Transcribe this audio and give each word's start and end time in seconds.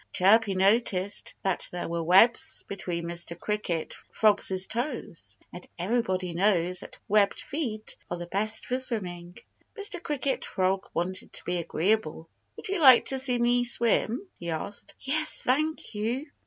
Chirpy 0.13 0.55
noticed 0.55 1.35
that 1.43 1.69
there 1.71 1.87
were 1.87 2.01
webs 2.01 2.63
between 2.67 3.05
Mr. 3.05 3.39
Cricket 3.39 3.93
Frog's 4.11 4.65
toes. 4.65 5.37
And 5.53 5.67
everybody 5.77 6.33
knows 6.33 6.79
that 6.79 6.97
webbed 7.07 7.39
feet 7.39 7.95
are 8.09 8.17
the 8.17 8.25
best 8.25 8.65
for 8.65 8.79
swimming. 8.79 9.37
Mr. 9.77 10.01
Cricket 10.01 10.43
Frog 10.43 10.89
wanted 10.95 11.31
to 11.33 11.43
be 11.43 11.57
agreeable. 11.57 12.27
"Would 12.57 12.67
you 12.69 12.79
like 12.79 13.05
to 13.09 13.19
see 13.19 13.37
me 13.37 13.63
swim?" 13.63 14.27
he 14.39 14.49
asked. 14.49 14.95
"Yes, 15.01 15.43
thank 15.43 15.93
you!" 15.93 16.25